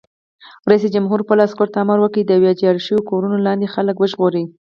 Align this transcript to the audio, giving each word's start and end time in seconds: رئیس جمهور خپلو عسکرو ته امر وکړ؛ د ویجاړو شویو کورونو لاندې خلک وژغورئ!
رئیس 0.69 0.83
جمهور 0.95 1.19
خپلو 1.25 1.41
عسکرو 1.47 1.71
ته 1.73 1.77
امر 1.83 1.97
وکړ؛ 2.01 2.19
د 2.27 2.31
ویجاړو 2.43 2.83
شویو 2.85 3.07
کورونو 3.09 3.37
لاندې 3.45 3.71
خلک 3.75 3.95
وژغورئ! 3.97 4.43